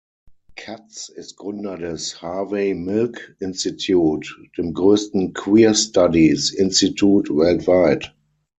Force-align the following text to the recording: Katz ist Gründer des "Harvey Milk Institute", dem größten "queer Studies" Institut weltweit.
Katz 0.55 1.09
ist 1.09 1.35
Gründer 1.35 1.77
des 1.77 2.23
"Harvey 2.23 2.73
Milk 2.73 3.35
Institute", 3.39 4.33
dem 4.57 4.73
größten 4.73 5.33
"queer 5.33 5.75
Studies" 5.75 6.49
Institut 6.51 7.29
weltweit. 7.29 8.11